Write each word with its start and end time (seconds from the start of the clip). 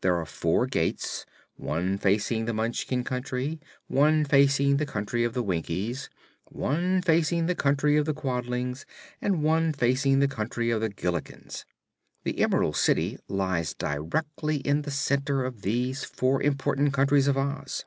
There 0.00 0.16
are 0.16 0.26
four 0.26 0.66
gates, 0.66 1.24
one 1.54 1.98
facing 1.98 2.46
the 2.46 2.52
Munchkin 2.52 3.04
Country, 3.04 3.60
one 3.86 4.24
facing 4.24 4.76
the 4.78 4.84
Country 4.86 5.22
of 5.22 5.34
the 5.34 5.42
Winkies, 5.44 6.10
one 6.46 7.00
facing 7.00 7.46
the 7.46 7.54
Country 7.54 7.96
of 7.96 8.04
the 8.04 8.12
Quadlings 8.12 8.86
and 9.22 9.44
one 9.44 9.72
facing 9.72 10.18
the 10.18 10.26
Country 10.26 10.72
of 10.72 10.80
the 10.80 10.90
Gillikins. 10.90 11.64
The 12.24 12.40
Emerald 12.40 12.74
City 12.74 13.20
lies 13.28 13.72
directly 13.72 14.56
in 14.56 14.82
the 14.82 14.90
center 14.90 15.44
of 15.44 15.62
these 15.62 16.02
four 16.02 16.42
important 16.42 16.92
countries 16.92 17.28
of 17.28 17.38
Oz. 17.38 17.84